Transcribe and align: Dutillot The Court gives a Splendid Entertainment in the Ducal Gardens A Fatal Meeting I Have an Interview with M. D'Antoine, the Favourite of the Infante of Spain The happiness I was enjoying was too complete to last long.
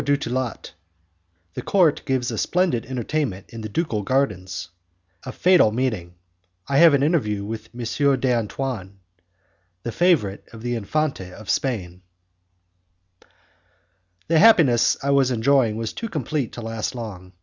Dutillot 0.03 0.71
The 1.53 1.61
Court 1.61 2.01
gives 2.05 2.31
a 2.31 2.37
Splendid 2.39 2.87
Entertainment 2.87 3.45
in 3.51 3.61
the 3.61 3.69
Ducal 3.69 4.01
Gardens 4.01 4.69
A 5.25 5.31
Fatal 5.31 5.71
Meeting 5.71 6.15
I 6.67 6.77
Have 6.77 6.95
an 6.95 7.03
Interview 7.03 7.43
with 7.45 7.69
M. 7.75 8.19
D'Antoine, 8.19 8.97
the 9.83 9.91
Favourite 9.91 10.41
of 10.53 10.63
the 10.63 10.73
Infante 10.73 11.31
of 11.31 11.51
Spain 11.51 12.01
The 14.27 14.39
happiness 14.39 14.97
I 15.03 15.11
was 15.11 15.29
enjoying 15.29 15.77
was 15.77 15.93
too 15.93 16.09
complete 16.09 16.53
to 16.53 16.61
last 16.61 16.95
long. 16.95 17.33